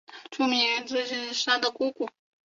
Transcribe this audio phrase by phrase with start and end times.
[0.31, 2.09] 著名演员周采芹是她的姑姑。